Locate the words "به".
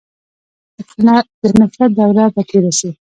2.33-2.41